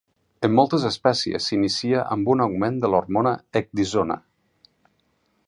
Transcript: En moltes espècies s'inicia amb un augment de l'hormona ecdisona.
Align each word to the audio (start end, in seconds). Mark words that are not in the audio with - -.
En 0.47 0.53
moltes 0.59 0.85
espècies 0.87 1.49
s'inicia 1.51 2.01
amb 2.15 2.33
un 2.35 2.41
augment 2.47 2.81
de 2.87 2.91
l'hormona 2.95 3.35
ecdisona. 3.63 4.19